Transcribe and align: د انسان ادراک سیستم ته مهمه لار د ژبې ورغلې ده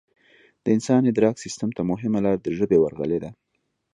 د 0.63 0.65
انسان 0.75 1.01
ادراک 1.11 1.35
سیستم 1.45 1.69
ته 1.77 1.81
مهمه 1.91 2.19
لار 2.25 2.37
د 2.41 2.47
ژبې 2.57 2.77
ورغلې 2.81 3.19
ده 3.23 3.29